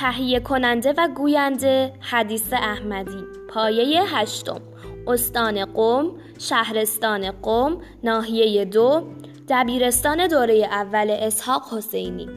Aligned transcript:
تهیه 0.00 0.40
کننده 0.40 0.94
و 0.98 1.08
گوینده 1.08 1.92
حدیث 2.00 2.52
احمدی 2.52 3.24
پایه 3.48 4.02
هشتم. 4.16 4.60
استان 5.06 5.64
قوم 5.64 6.12
شهرستان 6.38 7.30
قوم 7.30 7.82
ناحیه 8.04 8.64
دو 8.64 9.02
دبیرستان 9.48 10.26
دوره 10.26 10.68
اول 10.70 11.10
اسحاق 11.10 11.62
حسینی. 11.72 12.28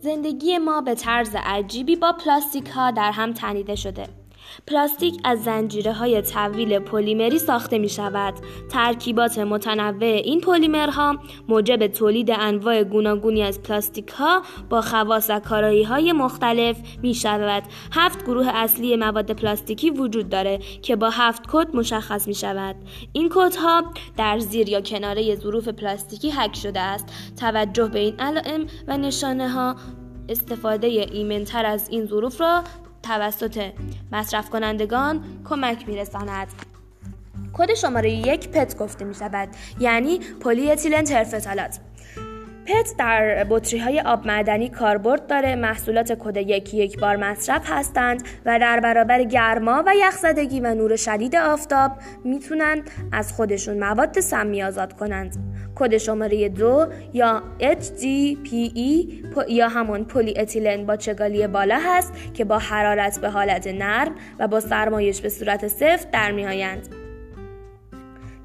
زندگی 0.00 0.58
ما 0.58 0.80
به 0.80 0.94
طرز 0.94 1.34
عجیبی 1.34 1.96
با 1.96 2.12
پلاستیک 2.12 2.68
ها 2.68 2.90
در 2.90 3.10
هم 3.12 3.32
تنیده 3.32 3.74
شده. 3.74 4.19
پلاستیک 4.66 5.14
از 5.24 5.42
زنجیره 5.42 5.92
های 5.92 6.22
تحویل 6.22 6.78
پلیمری 6.78 7.38
ساخته 7.38 7.78
می 7.78 7.88
شود. 7.88 8.34
ترکیبات 8.70 9.38
متنوع 9.38 10.04
این 10.04 10.40
پلیمرها 10.40 11.18
موجب 11.48 11.86
تولید 11.86 12.30
انواع 12.30 12.84
گوناگونی 12.84 13.42
از 13.42 13.62
پلاستیک 13.62 14.08
ها 14.08 14.42
با 14.70 14.80
خواص 14.80 15.30
و 15.30 15.40
کارایی 15.40 15.82
های 15.82 16.12
مختلف 16.12 16.76
می 17.02 17.14
شود. 17.14 17.62
هفت 17.92 18.24
گروه 18.24 18.48
اصلی 18.48 18.96
مواد 18.96 19.32
پلاستیکی 19.32 19.90
وجود 19.90 20.28
داره 20.28 20.58
که 20.82 20.96
با 20.96 21.10
هفت 21.10 21.42
کد 21.52 21.76
مشخص 21.76 22.28
می 22.28 22.34
شود. 22.34 22.76
این 23.12 23.28
کدها 23.34 23.84
در 24.16 24.38
زیر 24.38 24.68
یا 24.68 24.80
کناره 24.80 25.36
ظروف 25.36 25.68
پلاستیکی 25.68 26.30
حک 26.30 26.56
شده 26.56 26.80
است. 26.80 27.06
توجه 27.40 27.86
به 27.86 27.98
این 27.98 28.20
علائم 28.20 28.66
و 28.88 28.96
نشانه 28.96 29.48
ها 29.48 29.76
استفاده 30.28 30.86
ایمنتر 30.86 31.66
از 31.66 31.88
این 31.88 32.06
ظروف 32.06 32.40
را 32.40 32.62
توسط 33.02 33.72
مصرف 34.12 34.50
کنندگان 34.50 35.24
کمک 35.44 35.88
میرساند. 35.88 36.48
کد 37.52 37.74
شماره 37.74 38.10
یک 38.10 38.48
PET 38.48 38.76
گفته 38.76 39.04
می 39.04 39.14
شود 39.14 39.48
یعنی 39.80 40.18
پلی 40.40 40.70
اتیلن 40.70 41.04
ترفتالات 41.04 41.78
PET 42.66 42.94
در 42.98 43.46
بطری 43.50 43.78
های 43.78 44.00
آب 44.00 44.26
معدنی 44.26 44.68
کاربرد 44.68 45.26
داره 45.26 45.54
محصولات 45.54 46.12
کد 46.12 46.36
یکی 46.36 46.76
یک 46.76 46.98
بار 46.98 47.16
مصرف 47.16 47.62
هستند 47.70 48.22
و 48.46 48.58
در 48.58 48.80
برابر 48.80 49.24
گرما 49.24 49.82
و 49.86 49.94
یخزدگی 49.96 50.60
و 50.60 50.74
نور 50.74 50.96
شدید 50.96 51.36
آفتاب 51.36 51.92
می‌تونن 52.24 52.82
از 53.12 53.32
خودشون 53.32 53.78
مواد 53.78 54.20
سمی 54.20 54.62
آزاد 54.62 54.92
کنند. 54.92 55.49
کد 55.80 55.98
شماره 55.98 56.48
دو 56.48 56.86
یا 57.12 57.42
HDPE 57.60 59.06
یا 59.48 59.68
همون 59.68 60.04
پلی 60.04 60.34
اتیلن 60.38 60.86
با 60.86 60.96
چگالی 60.96 61.46
بالا 61.46 61.78
هست 61.82 62.12
که 62.34 62.44
با 62.44 62.58
حرارت 62.58 63.20
به 63.20 63.30
حالت 63.30 63.66
نرم 63.66 64.14
و 64.38 64.48
با 64.48 64.60
سرمایش 64.60 65.20
به 65.20 65.28
صورت 65.28 65.68
سفت 65.68 66.10
در 66.10 66.32
میآیند. 66.32 66.88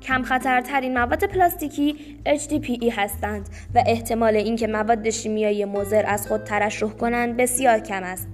کم 0.01 0.23
خطرترین 0.23 0.97
مواد 0.97 1.23
پلاستیکی 1.23 1.95
HDPE 2.25 2.93
هستند 2.97 3.49
و 3.75 3.83
احتمال 3.87 4.35
اینکه 4.35 4.67
مواد 4.67 5.09
شیمیایی 5.09 5.65
مضر 5.65 6.03
از 6.07 6.27
خود 6.27 6.43
ترشح 6.43 6.87
کنند 6.87 7.37
بسیار 7.37 7.79
کم 7.79 8.03
است. 8.03 8.27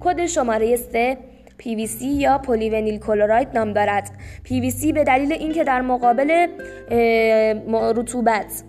کد 0.00 0.26
شماره 0.26 0.76
3 0.76 1.18
PVC 1.62 2.02
یا 2.02 2.38
پلی 2.38 2.60
وینیل 2.60 2.98
کلوراید 2.98 3.48
نام 3.54 3.72
دارد. 3.72 4.10
PVC 4.44 4.92
به 4.92 5.04
دلیل 5.04 5.32
اینکه 5.32 5.64
در 5.64 5.80
مقابل 5.80 6.46
رطوبت 7.70 8.62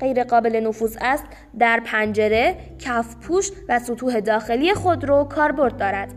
غیر 0.00 0.24
قابل 0.24 0.60
نفوذ 0.66 0.96
است 1.00 1.24
در 1.58 1.82
پنجره، 1.84 2.56
کف 2.78 3.16
پوش 3.16 3.50
و 3.68 3.78
سطوح 3.78 4.20
داخلی 4.20 4.74
خودرو 4.74 5.24
کاربرد 5.24 5.76
دارد. 5.76 6.14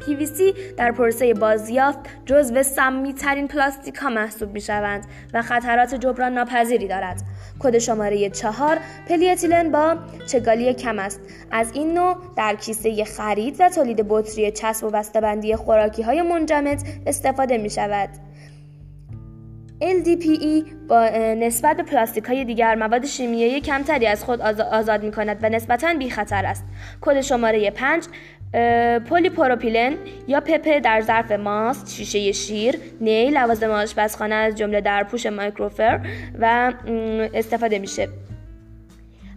PVC 0.00 0.58
در 0.76 0.92
پروسه 0.92 1.34
بازیافت 1.34 1.98
جزو 2.26 2.62
سمی 2.62 3.14
ترین 3.14 3.48
پلاستیک 3.48 3.94
ها 3.94 4.08
محسوب 4.08 4.52
می 4.52 4.60
شوند 4.60 5.06
و 5.34 5.42
خطرات 5.42 5.94
جبران 5.94 6.32
ناپذیری 6.32 6.88
دارد. 6.88 7.22
کد 7.60 7.78
شماره 7.78 8.30
چهار 8.30 8.78
پلی 9.08 9.35
اتیلن 9.35 9.70
با 9.70 9.96
چگالی 10.26 10.74
کم 10.74 10.98
است 10.98 11.20
از 11.50 11.72
این 11.72 11.94
نوع 11.94 12.16
در 12.36 12.54
کیسه 12.54 13.04
خرید 13.04 13.56
و 13.58 13.68
تولید 13.68 14.04
بطری 14.08 14.50
چسب 14.50 14.86
و 14.86 14.90
بسته‌بندی 14.90 15.56
خوراکی 15.56 16.02
های 16.02 16.22
منجمد 16.22 16.82
استفاده 17.06 17.58
می 17.58 17.70
شود. 17.70 18.08
LDPE 19.80 20.74
با 20.88 21.08
نسبت 21.38 21.76
به 21.76 21.82
پلاستیک 21.82 22.24
های 22.24 22.44
دیگر 22.44 22.74
مواد 22.74 23.06
شیمیایی 23.06 23.60
کمتری 23.60 24.06
از 24.06 24.24
خود 24.24 24.40
آزاد 24.40 25.02
می 25.02 25.12
کند 25.12 25.38
و 25.42 25.48
نسبتا 25.48 25.94
بی 25.94 26.10
خطر 26.10 26.46
است. 26.46 26.64
کد 27.00 27.20
شماره 27.20 27.70
5 27.70 28.04
پروپیلن 29.36 29.94
یا 30.28 30.40
PP 30.40 30.80
در 30.80 31.00
ظرف 31.00 31.32
ماست، 31.32 31.94
شیشه 31.94 32.32
شیر، 32.32 32.78
نی، 33.00 33.30
لوازم 33.30 33.70
آشپزخانه 33.70 34.34
از 34.34 34.54
جمله 34.54 34.80
در 34.80 35.04
پوش 35.04 35.26
مایکروفر 35.26 36.00
و 36.40 36.72
استفاده 37.34 37.78
میشه. 37.78 38.08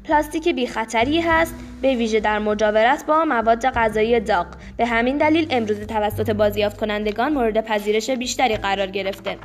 پلاستیک 0.07 0.47
بی 0.49 0.67
خطری 0.67 1.21
هست 1.21 1.55
به 1.81 1.95
ویژه 1.95 2.19
در 2.19 2.39
مجاورت 2.39 3.05
با 3.05 3.25
مواد 3.25 3.65
غذایی 3.65 4.19
داغ 4.19 4.47
به 4.77 4.85
همین 4.85 5.17
دلیل 5.17 5.47
امروز 5.49 5.79
توسط 5.79 6.29
بازیافت 6.29 6.77
کنندگان 6.77 7.33
مورد 7.33 7.65
پذیرش 7.65 8.09
بیشتری 8.09 8.55
قرار 8.55 8.87
گرفته 8.87 9.37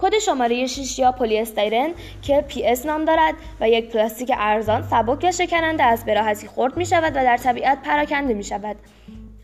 کد 0.00 0.18
شماره 0.18 0.66
6 0.66 0.98
یا 0.98 1.12
پلی 1.12 1.38
استیرن 1.38 1.90
که 2.22 2.44
PS 2.48 2.86
نام 2.86 3.04
دارد 3.04 3.34
و 3.60 3.68
یک 3.68 3.92
پلاستیک 3.92 4.32
ارزان 4.38 4.82
سبک 4.82 5.24
و 5.24 5.32
شکننده 5.32 5.84
است 5.84 6.06
به 6.06 6.14
راحتی 6.14 6.46
خرد 6.46 6.76
می 6.76 6.86
شود 6.86 7.12
و 7.16 7.24
در 7.24 7.36
طبیعت 7.36 7.82
پراکنده 7.82 8.34
می 8.34 8.44
شود. 8.44 8.76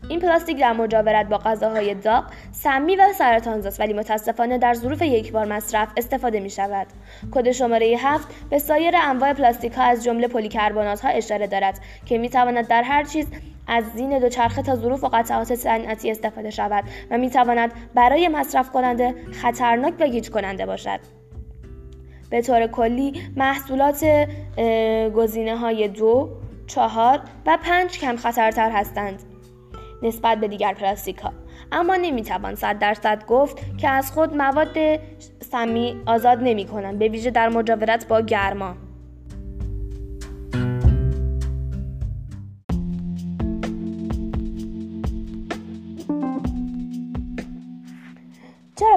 این 0.09 0.19
پلاستیک 0.19 0.59
در 0.59 0.73
مجاورت 0.73 1.29
با 1.29 1.37
غذاهای 1.37 1.93
داغ 1.93 2.25
سمی 2.51 2.95
و 2.95 3.13
سرطان‌زاست 3.13 3.79
ولی 3.79 3.93
متاسفانه 3.93 4.57
در 4.57 4.73
ظروف 4.73 5.01
یک 5.01 5.31
بار 5.31 5.45
مصرف 5.45 5.87
استفاده 5.97 6.39
می 6.39 6.49
شود. 6.49 6.87
کد 7.31 7.51
شماره 7.51 7.97
7 7.99 8.27
به 8.49 8.59
سایر 8.59 8.93
انواع 9.03 9.33
پلاستیک 9.33 9.73
ها 9.73 9.83
از 9.83 10.03
جمله 10.03 10.27
پلی‌کربنات 10.27 11.01
ها 11.01 11.09
اشاره 11.09 11.47
دارد 11.47 11.79
که 12.05 12.17
می 12.17 12.29
تواند 12.29 12.67
در 12.67 12.83
هر 12.83 13.03
چیز 13.03 13.27
از 13.67 13.83
زین 13.95 14.19
دوچرخه 14.19 14.61
تا 14.61 14.75
ظروف 14.75 15.03
و 15.03 15.09
قطعات 15.13 15.55
صنعتی 15.55 16.11
استفاده 16.11 16.49
شود 16.49 16.83
و 17.11 17.17
می 17.17 17.29
تواند 17.29 17.71
برای 17.93 18.27
مصرف 18.27 18.71
کننده 18.71 19.15
خطرناک 19.31 19.93
و 19.99 20.07
گیج 20.07 20.29
کننده 20.29 20.65
باشد. 20.65 20.99
به 22.29 22.41
طور 22.41 22.67
کلی 22.67 23.21
محصولات 23.35 24.05
گزینه 25.15 25.57
های 25.57 25.87
دو، 25.87 26.29
چهار 26.67 27.19
و 27.45 27.57
پنج 27.63 27.99
کم 27.99 28.15
خطرتر 28.15 28.71
هستند 28.71 29.23
نسبت 30.01 30.37
به 30.37 30.47
دیگر 30.47 30.73
پلاستیک 30.73 31.17
ها 31.17 31.33
اما 31.71 31.95
نمی‌توان 31.95 32.55
صد 32.55 32.79
درصد 32.79 33.25
گفت 33.25 33.77
که 33.77 33.89
از 33.89 34.11
خود 34.11 34.37
مواد 34.37 34.77
سمی 35.51 36.01
آزاد 36.05 36.39
نمی 36.41 36.65
کنند 36.65 36.99
به 36.99 37.07
ویژه 37.07 37.31
در 37.31 37.49
مجاورت 37.49 38.07
با 38.07 38.21
گرما. 38.21 38.75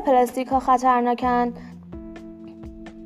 پلاستیک 0.01 0.49
ها 0.49 0.61
خطرناکن؟ 0.61 1.53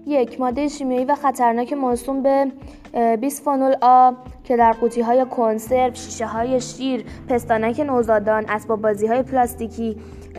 یک 0.07 0.41
ماده 0.41 0.69
شیمیایی 0.69 1.05
و 1.05 1.15
خطرناک 1.15 1.73
موسوم 1.73 2.23
به 2.23 2.53
بیسفونول 3.17 3.77
آ 3.81 4.13
که 4.45 4.57
در 4.57 4.73
قوطی 4.73 5.01
های 5.01 5.27
کنسرو، 5.31 5.95
شیشه 5.95 6.27
های 6.27 6.61
شیر، 6.61 7.05
پستانک 7.29 7.81
نوزادان، 7.81 8.45
اسباب 8.49 8.81
بازی 8.81 9.07
های 9.07 9.23
پلاستیکی، 9.23 9.97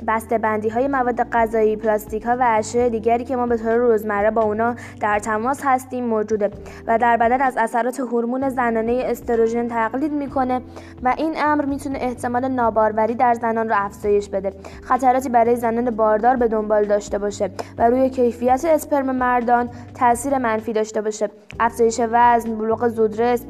بسته 0.08 0.38
بندی 0.38 0.70
های 0.70 0.88
مواد 0.88 1.24
غذایی، 1.30 1.76
پلاستیک 1.76 2.24
ها 2.24 2.38
و 2.40 2.46
اشیاء 2.48 2.90
دیگری 2.90 3.24
که 3.24 3.36
ما 3.36 3.48
به 3.48 3.58
طور 3.58 3.76
روزمره 3.76 4.32
با 4.32 4.42
اونا 4.42 4.76
در 5.02 5.20
تماس 5.20 5.62
هستیم 5.64 6.06
موجوده 6.06 6.52
و 6.88 6.98
در 6.98 7.18
بدن 7.18 7.42
از 7.42 7.58
اثرات 7.58 8.00
هورمون 8.00 8.50
زنانه 8.50 9.04
استروژن 9.06 9.68
تقلید 9.68 10.12
می‌کنه 10.12 10.62
و 11.04 11.14
این 11.18 11.34
امر 11.38 11.66
می‌تونه 11.66 12.00
احتمال 12.02 12.48
ناباروری 12.48 13.16
در 13.16 13.34
زنان 13.34 13.70
رو 13.70 13.76
افزایش 13.78 14.30
بده. 14.30 14.54
خطراتی 14.84 15.30
برای 15.30 15.56
زنان 15.56 15.90
باردار 15.90 16.36
به 16.36 16.48
دنبال 16.48 16.86
داشته 16.86 17.18
باشه 17.18 17.50
و 17.78 17.90
روی 17.90 18.10
کیفیت 18.10 18.66
اسپرم 18.66 19.16
مردان 19.16 19.70
تاثیر 20.00 20.38
منفی 20.38 20.74
داشته 20.74 21.02
باشه. 21.02 21.30
افزایش 21.60 22.02
وزن 22.12 22.56
بلوغ 22.56 22.88
زودرس 22.88 23.46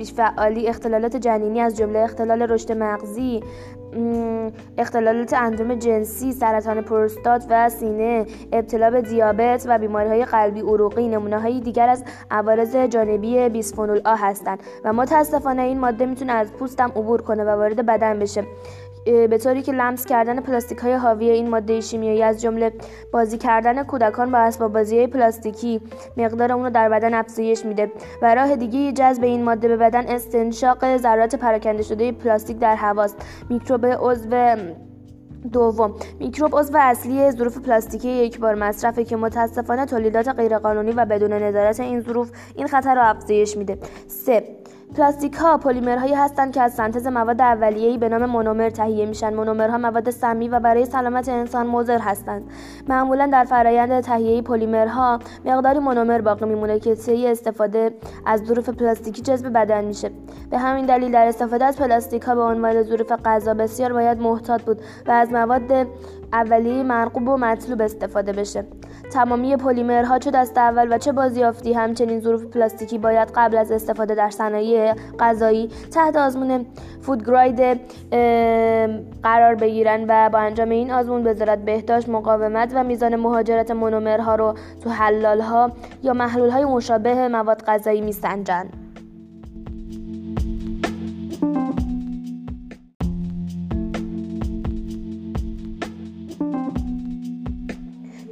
بیشفعالی 0.50 0.68
اختلالات 0.68 1.16
جنینی 1.16 1.62
از 1.62 1.78
جمله 1.78 2.00
اختلال 2.00 2.42
رشد 2.42 2.72
مغزی 2.72 3.44
اختلالات 4.78 5.34
اندوم 5.34 5.76
جنسی 5.76 6.34
سرطان 6.34 6.82
پروستات 6.82 7.46
و 7.50 7.70
سینه 7.70 8.26
ابتلا 8.52 8.90
به 8.90 9.02
دیابت 9.02 9.66
و 9.68 9.78
بیماری 9.78 10.10
های 10.10 10.26
قلبی 10.26 10.60
عروقی 10.60 11.08
نمونه 11.08 11.40
های 11.40 11.60
دیگر 11.60 11.90
از 11.90 12.04
عوارض 12.32 12.76
جانبی 12.76 13.50
بیسفونول 13.50 14.02
آ 14.06 14.16
هستند. 14.16 14.60
و 14.84 14.94
متاسفانه 14.94 15.62
این 15.62 15.80
ماده 15.80 16.06
می‌تونه 16.06 16.34
از 16.34 16.54
پوستم 16.54 16.92
عبور 16.96 17.22
کنه 17.22 17.44
و 17.44 17.50
وارد 17.50 17.86
بدن 17.86 18.20
بشه. 18.20 18.44
به 19.06 19.38
طوری 19.38 19.62
که 19.62 19.72
لمس 19.72 20.06
کردن 20.06 20.42
پلاستیک 20.42 20.78
های 20.78 20.94
حاوی 20.94 21.30
این 21.30 21.50
ماده 21.50 21.82
شیمیایی 21.82 22.24
از 22.24 22.42
جمله 22.42 22.74
بازی 23.12 23.38
کردن 23.38 23.84
کودکان 23.84 24.32
با 24.32 24.38
اسباب 24.38 24.74
بازی 24.74 25.08
پلاستیکی 25.08 25.82
مقدار 26.18 26.52
اون 26.52 26.64
رو 26.64 26.70
در 26.70 26.90
بدن 26.90 27.14
افزایش 27.14 27.66
میده 27.66 27.92
و 28.22 28.36
راه 28.36 28.56
دیگه 28.56 28.92
جذب 28.92 29.24
این 29.24 29.44
ماده 29.44 29.68
به 29.68 29.78
بدن 29.78 30.08
استنشاق 30.08 30.98
ذرات 30.98 31.36
پراکنده 31.36 31.84
شده 31.84 32.12
پلاستیک 32.12 32.58
در 32.58 32.76
هواست. 32.76 33.18
میکروب 33.50 33.86
عضو 33.86 34.56
دوم. 35.52 35.94
میکروب 36.20 36.60
عضو 36.60 36.78
اصلی 36.78 37.32
ظروف 37.32 37.58
پلاستیکی 37.58 38.10
یک 38.10 38.40
بار 38.40 38.56
مصرفه 38.56 39.04
که 39.04 39.16
متاسفانه 39.16 39.86
تولیدات 39.86 40.28
غیرقانونی 40.28 40.92
و 40.92 41.06
بدون 41.06 41.34
نظارت 41.34 41.80
این 41.80 42.02
ظروف 42.02 42.32
این 42.56 42.68
خطر 42.68 42.96
را 42.96 43.04
افزایش 43.04 43.58
میده. 43.58 43.78
سه 44.08 44.44
پلاستیک 44.96 45.34
ها 45.34 45.58
پلیمرهایی 45.58 46.14
هستند 46.14 46.54
که 46.54 46.62
از 46.62 46.74
سنتز 46.74 47.08
مواد 47.08 47.42
اولیه‌ای 47.42 47.98
به 47.98 48.10
نام 48.10 48.26
مونومر 48.26 48.70
تهیه 48.70 49.06
میشن. 49.06 49.34
مونومرها 49.34 49.78
مواد 49.78 50.10
سمی 50.10 50.48
و 50.48 50.60
برای 50.60 50.86
سلامت 50.86 51.30
انسان 51.30 51.68
مضر 51.68 52.00
هستند. 52.00 52.44
معمولا 52.88 53.30
در 53.32 53.44
فرایند 53.44 54.00
تهیه 54.02 54.42
پلیمرها 54.42 55.20
مقداری 55.46 55.80
مونومر 55.80 56.22
باقی 56.22 56.46
میمونه 56.46 56.80
که 56.80 56.96
طی 56.96 57.28
استفاده 57.28 57.92
از 58.26 58.42
ظروف 58.46 58.70
پلاستیکی 58.70 59.22
جذب 59.22 59.54
بدن 59.54 59.86
میشه. 59.86 60.12
به 60.50 60.58
همین 60.58 60.86
دلیل 60.86 61.12
در 61.12 61.28
استفاده 61.28 61.66
از 61.66 61.78
پلاستیک 61.78 62.22
ها 62.22 62.36
به 62.36 62.42
عنوان 62.42 62.84
ظروف 62.84 63.12
غذا 63.26 63.54
بسیار 63.54 63.94
باید 63.94 64.20
محتاط 64.20 64.62
بود 64.62 64.82
و 65.08 65.12
از 65.12 65.32
مواد 65.32 65.88
اولیه 66.34 66.84
مرغوب 66.84 67.28
و 67.28 67.38
مطلوب 67.38 67.82
استفاده 67.82 68.32
بشه. 68.32 68.66
تمامی 69.12 69.56
پلیمرها 69.56 70.20
چه 70.20 70.32
دست 70.32 70.58
اول 70.58 70.94
و 70.94 70.98
چه 70.98 71.12
بازیافتی 71.12 71.74
همچنین 71.74 72.20
ظروف 72.20 72.44
پلاستیکی 72.44 72.98
باید 72.98 73.32
قبل 73.36 73.58
از 73.58 73.72
استفاده 73.72 74.16
در 74.16 74.30
صنایع 74.30 74.94
غذایی 75.20 75.70
تحت 75.92 76.16
آزمون 76.16 76.66
فودگراید 77.02 77.80
قرار 79.24 79.56
بگیرن 79.56 80.06
و 80.08 80.30
با 80.30 80.40
انجام 80.40 80.70
این 80.70 80.92
آزمون 80.92 81.28
وزارت 81.28 81.60
بهداشت 81.60 82.10
مقاومت 82.10 82.72
و 82.76 82.84
میزان 82.84 83.16
مهاجرت 83.16 83.72
مونومرها 83.72 84.36
رو 84.36 84.56
تو 84.84 84.90
حلالها 84.90 85.72
یا 86.04 86.14
محلولهای 86.14 86.66
مشابه 86.66 87.28
مواد 87.28 87.64
غذایی 87.68 88.02
میسنجند. 88.02 88.85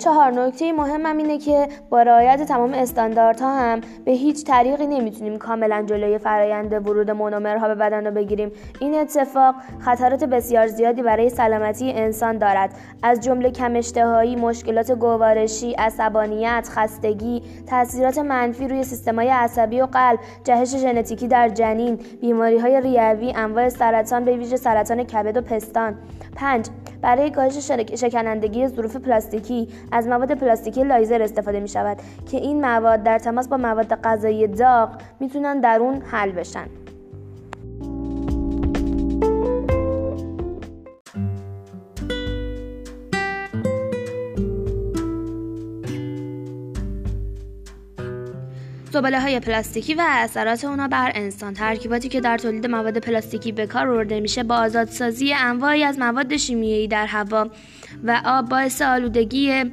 چهار 0.04 0.32
نکته 0.32 0.74
مهمم 0.74 1.18
اینه 1.18 1.38
که 1.38 1.68
با 1.90 2.02
رعایت 2.02 2.44
تمام 2.44 2.74
استانداردها 2.74 3.56
هم 3.60 3.82
به 4.06 4.12
هیچ 4.12 4.46
طریقی 4.46 4.88
نمی‌تونیم 4.88 5.38
کاملا 5.38 5.84
جلوی 5.88 6.18
فرایند 6.18 6.74
ورود 6.74 7.12
مونومرها 7.12 7.68
به 7.68 7.76
بدن 7.76 8.06
رو 8.06 8.12
بگیریم. 8.12 8.52
این 8.80 8.96
اتفاق 8.96 9.56
خطرات 9.80 10.24
بسیار 10.24 10.68
زیادی 10.68 11.02
برای 11.02 11.30
سلامتی 11.30 11.92
انسان 11.92 12.38
دارد. 12.38 12.70
از 13.04 13.20
جمله 13.20 13.52
کم 13.52 13.76
اشتهایی 13.76 14.36
مشکلات 14.36 14.92
گوارشی 14.92 15.74
عصبانیت 15.74 16.68
خستگی 16.72 17.42
تاثیرات 17.68 18.18
منفی 18.18 18.68
روی 18.68 18.84
سیستمهای 18.84 19.30
عصبی 19.30 19.82
و 19.82 19.86
قلب 19.86 20.20
جهش 20.44 20.78
ژنتیکی 20.78 21.28
در 21.28 21.50
جنین 21.50 22.00
بیماری 22.22 22.58
های 22.58 22.82
ریوی 22.82 23.34
انواع 23.36 23.70
سرطان 23.70 24.26
به 24.26 24.38
ویژه 24.38 24.58
سرطان 24.58 25.04
کبد 25.04 25.38
و 25.38 25.42
پستان. 25.42 25.96
5 26.36 26.66
برای 27.04 27.32
کاهش 27.32 27.72
شکنندگی 27.96 28.68
ظروف 28.68 28.96
پلاستیکی 28.96 29.68
از 29.92 30.08
مواد 30.08 30.32
پلاستیکی 30.32 30.84
لایزر 30.84 31.22
استفاده 31.22 31.60
می 31.60 31.68
شود 31.68 31.98
که 32.32 32.38
این 32.38 32.62
مواد 32.62 33.04
در 33.04 33.20
تماس 33.20 33.48
با 33.48 33.58
مواد 33.58 33.96
غذایی 33.96 34.48
داغ 34.48 34.90
می‌تونن 35.20 35.60
در 35.60 35.80
اون 35.80 36.02
حل 36.02 36.32
بشن. 36.32 36.83
زباله 48.94 49.22
های 49.22 49.40
پلاستیکی 49.40 49.94
و 49.94 50.04
اثرات 50.08 50.66
اونا 50.66 50.88
بر 50.88 51.12
انسان. 51.16 51.54
ترکیباتی 51.54 52.10
که 52.10 52.22
در 52.22 52.38
تولید 52.38 52.68
مواد 52.68 52.98
پلاستیکی 52.98 53.52
به 53.52 53.68
کار 53.68 53.88
برده 53.88 54.20
میشه 54.20 54.44
با 54.44 54.56
آزادسازی 54.56 55.34
انواعی 55.34 55.84
از 55.84 56.00
مواد 56.00 56.38
شیمیایی 56.38 56.88
در 56.88 57.06
هوا 57.06 57.50
و 58.04 58.22
آب 58.26 58.50
باعث 58.50 58.82
آلودگی 58.82 59.64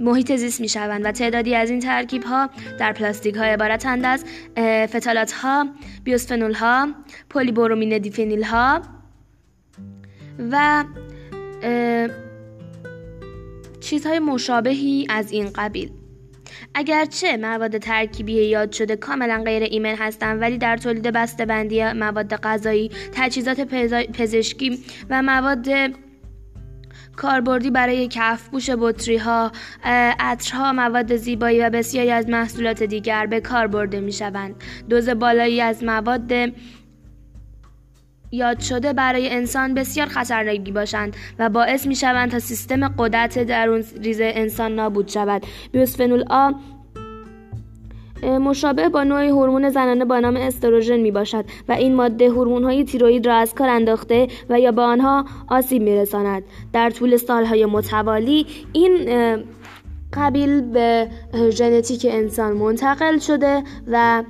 محیط 0.00 0.36
زیست 0.36 0.60
می‌شوند 0.60 1.04
و 1.04 1.12
تعدادی 1.12 1.54
از 1.54 1.70
این 1.70 1.80
ترکیب 1.80 2.22
ها 2.22 2.50
در 2.78 2.92
پلاستیک 2.92 3.36
ها 3.36 3.44
عبارتند 3.44 4.04
از 4.04 4.24
فتالات 4.86 5.32
ها 5.32 5.66
بیوسفنول 6.04 6.54
ها 6.54 6.88
پلیبرومین 7.30 7.98
دیفنیل 7.98 8.42
ها 8.42 8.82
و 10.52 10.84
چیزهای 13.80 14.18
مشابهی 14.18 15.06
از 15.10 15.32
این 15.32 15.50
قبیل. 15.54 15.99
اگرچه 16.74 17.36
مواد 17.36 17.78
ترکیبی 17.78 18.32
یاد 18.32 18.72
شده 18.72 18.96
کاملا 18.96 19.42
غیر 19.44 19.62
ایمن 19.62 19.94
هستند 19.94 20.40
ولی 20.40 20.58
در 20.58 20.76
تولید 20.76 21.10
بندی 21.48 21.92
مواد 21.92 22.36
غذایی 22.36 22.90
تجهیزات 23.12 23.60
پزشکی 24.12 24.78
و 25.10 25.22
مواد 25.22 25.68
کاربردی 27.16 27.70
برای 27.70 28.08
کفپوش 28.10 28.70
بطری 28.70 29.16
ها، 29.16 29.52
عطرها، 30.18 30.72
مواد 30.72 31.16
زیبایی 31.16 31.60
و 31.60 31.70
بسیاری 31.70 32.10
از 32.10 32.28
محصولات 32.28 32.82
دیگر 32.82 33.26
به 33.26 33.40
کار 33.40 33.66
برده 33.66 34.00
می 34.00 34.12
شوند. 34.12 34.54
دوز 34.88 35.08
بالایی 35.08 35.60
از 35.60 35.84
مواد 35.84 36.32
یاد 38.32 38.60
شده 38.60 38.92
برای 38.92 39.30
انسان 39.30 39.74
بسیار 39.74 40.06
خطرناکی 40.06 40.72
باشند 40.72 41.16
و 41.38 41.48
باعث 41.48 41.86
می 41.86 41.96
شوند 41.96 42.30
تا 42.30 42.38
سیستم 42.38 42.88
قدرت 42.88 43.38
درون 43.38 43.84
ریز 44.02 44.18
انسان 44.20 44.74
نابود 44.74 45.08
شود 45.08 45.42
بیوسفنول 45.72 46.24
آ 46.30 46.50
مشابه 48.22 48.88
با 48.88 49.04
نوعی 49.04 49.28
هورمون 49.28 49.70
زنانه 49.70 50.04
با 50.04 50.20
نام 50.20 50.36
استروژن 50.36 50.96
می 50.96 51.10
باشد 51.10 51.44
و 51.68 51.72
این 51.72 51.94
ماده 51.94 52.28
هورمون 52.30 52.64
های 52.64 52.84
تیروئید 52.84 53.26
را 53.26 53.34
از 53.34 53.54
کار 53.54 53.68
انداخته 53.68 54.28
و 54.48 54.60
یا 54.60 54.72
به 54.72 54.82
آنها 54.82 55.24
آسیب 55.48 55.82
می 55.82 55.96
رساند. 55.96 56.42
در 56.72 56.90
طول 56.90 57.16
سالهای 57.16 57.66
متوالی 57.66 58.46
این 58.72 59.08
قبیل 60.12 60.60
به 60.60 61.08
ژنتیک 61.50 62.06
انسان 62.10 62.52
منتقل 62.52 63.18
شده 63.18 63.62
و 63.86 64.22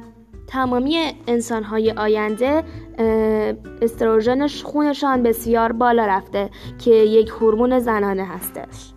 تمامی 0.50 0.98
انسانهای 1.26 1.90
آینده 1.90 2.64
استروژن 3.82 4.46
خونشان 4.46 5.22
بسیار 5.22 5.72
بالا 5.72 6.06
رفته 6.06 6.50
که 6.78 6.90
یک 6.90 7.28
هورمون 7.28 7.78
زنانه 7.78 8.24
هستش. 8.24 8.92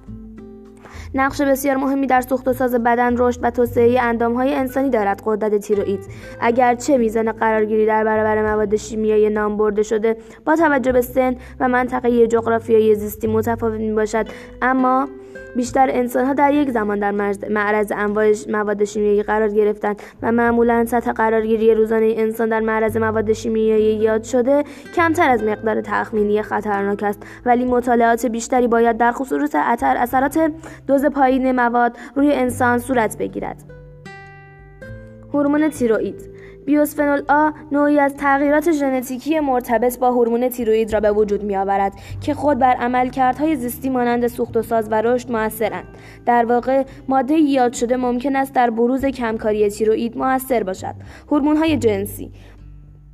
نقش 1.16 1.42
بسیار 1.42 1.78
مهمی 1.78 2.08
در 2.08 2.22
سوخت 2.22 2.48
و 2.48 2.54
ساز 2.54 2.76
بدن 2.76 3.18
رشد 3.18 3.40
و 3.44 3.52
توسعه 3.52 4.02
اندامهای 4.02 4.54
انسانی 4.54 4.90
دارد 4.90 5.22
قدرت 5.26 5.56
تیروئید 5.56 6.00
اگرچه 6.42 6.98
میزان 6.98 7.32
قرارگیری 7.32 7.86
در 7.86 8.04
برابر 8.04 8.54
مواد 8.54 8.76
شیمیایی 8.76 9.30
نام 9.30 9.58
برده 9.58 9.84
شده 9.84 10.18
با 10.46 10.56
توجه 10.56 10.92
به 10.92 11.02
سن 11.02 11.36
و 11.60 11.68
منطقه 11.68 12.28
جغرافیایی 12.28 12.96
زیستی 12.96 13.28
متفاوت 13.28 13.80
می 13.80 13.94
باشد 13.94 14.28
اما 14.62 15.08
بیشتر 15.56 15.88
انسانها 15.92 16.34
در 16.34 16.54
یک 16.54 16.72
زمان 16.72 17.00
در 17.00 17.12
معرض 17.50 17.92
انواع 17.96 18.34
مواد 18.50 18.84
شیمیایی 18.84 19.24
قرار 19.24 19.50
گرفتند 19.50 20.02
و 20.22 20.32
معمولا 20.32 20.86
سطح 20.86 21.12
قرارگیری 21.12 21.74
روزانه 21.74 22.14
انسان 22.18 22.50
در 22.50 22.60
معرض 22.60 22.98
مواد 22.98 23.34
شیمیایی 23.34 23.96
یاد 23.96 24.24
شده 24.24 24.64
کمتر 24.96 25.30
از 25.30 25.44
مقدار 25.44 25.82
تخمینی 25.82 26.42
خطرناک 26.42 27.04
است. 27.04 27.24
ولی 27.46 27.66
مطالعات 27.66 28.26
بیشتری 28.26 28.68
باید 28.68 28.98
در 28.98 29.12
خصوص 29.12 29.56
اثرات 29.56 30.52
دوز 30.88 31.06
پایین 31.06 31.52
مواد 31.52 31.98
روی 32.16 32.34
انسان 32.34 32.80
صورت 32.80 33.18
بگیرد. 33.18 33.64
هورمون 35.34 35.70
تیروئید 35.70 36.33
بیوسفنول 36.66 37.22
آ 37.30 37.52
نوعی 37.72 38.00
از 38.00 38.16
تغییرات 38.16 38.72
ژنتیکی 38.72 39.40
مرتبط 39.40 40.00
با 40.00 40.12
هورمون 40.12 40.50
تیروئید 40.50 40.94
را 40.94 41.00
به 41.00 41.12
وجود 41.12 41.44
می 41.44 41.56
آورد 41.56 41.94
که 42.22 42.34
خود 42.34 42.60
بر 42.60 42.74
عملکردهای 42.74 43.56
زیستی 43.56 43.90
مانند 43.90 44.28
سوخت 44.28 44.58
و 44.58 44.62
ساز 44.62 44.88
و 44.92 45.02
رشد 45.02 45.32
موثرند. 45.32 45.88
در 46.26 46.46
واقع 46.46 46.84
ماده 47.08 47.34
یاد 47.34 47.74
شده 47.74 47.98
ممکن 47.98 48.36
است 48.36 48.54
در 48.54 48.70
بروز 48.70 49.06
کمکاری 49.06 49.70
تیروئید 49.70 50.18
موثر 50.18 50.64
باشد. 50.64 50.96
های 51.32 51.78
جنسی 51.78 52.32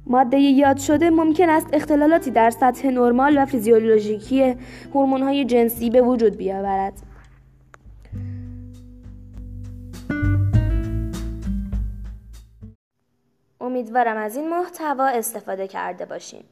ماده 0.05 0.37
یاد 0.37 0.77
شده 0.77 1.09
ممکن 1.09 1.49
است 1.49 1.67
اختلالاتی 1.73 2.31
در 2.31 2.49
سطح 2.49 2.87
نرمال 2.87 3.37
و 3.37 3.45
فیزیولوژیکی 3.45 4.55
های 4.93 5.45
جنسی 5.45 5.89
به 5.89 6.01
وجود 6.01 6.37
بیاورد. 6.37 7.08
امیدوارم 13.61 14.17
از 14.17 14.35
این 14.35 14.49
محتوا 14.49 15.07
استفاده 15.07 15.67
کرده 15.67 16.05
باشین. 16.05 16.43